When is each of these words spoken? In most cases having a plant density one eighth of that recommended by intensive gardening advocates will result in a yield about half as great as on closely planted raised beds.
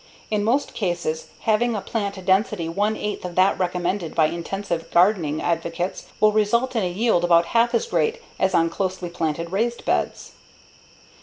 In 0.31 0.43
most 0.43 0.73
cases 0.73 1.27
having 1.41 1.75
a 1.75 1.79
plant 1.81 2.25
density 2.25 2.67
one 2.67 2.97
eighth 2.97 3.23
of 3.23 3.35
that 3.35 3.59
recommended 3.59 4.15
by 4.15 4.25
intensive 4.25 4.89
gardening 4.89 5.39
advocates 5.39 6.07
will 6.19 6.31
result 6.31 6.75
in 6.75 6.81
a 6.81 6.89
yield 6.89 7.23
about 7.23 7.45
half 7.53 7.75
as 7.75 7.85
great 7.85 8.19
as 8.39 8.55
on 8.55 8.71
closely 8.71 9.09
planted 9.11 9.51
raised 9.51 9.85
beds. 9.85 10.31